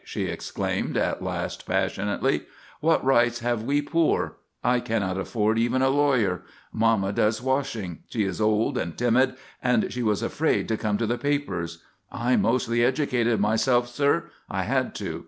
she 0.03 0.23
exclaimed 0.23 0.97
at 0.97 1.21
last 1.23 1.67
passionately. 1.67 2.41
"What 2.79 3.05
rights 3.05 3.41
have 3.41 3.61
we 3.61 3.83
poor? 3.83 4.35
I 4.63 4.79
cannot 4.79 5.15
afford 5.19 5.59
even 5.59 5.83
a 5.83 5.89
lawyer. 5.91 6.41
Mamma 6.73 7.13
does 7.13 7.39
washing. 7.39 7.99
She 8.09 8.23
is 8.23 8.41
old 8.41 8.79
and 8.79 8.97
timid, 8.97 9.35
and 9.61 9.93
she 9.93 10.01
was 10.01 10.23
afraid 10.23 10.67
to 10.69 10.75
come 10.77 10.97
to 10.97 11.05
the 11.05 11.19
papers. 11.19 11.83
I 12.11 12.35
mostly 12.35 12.83
educated 12.83 13.39
myself, 13.39 13.87
sir; 13.89 14.31
I 14.49 14.63
had 14.63 14.95
to. 14.95 15.19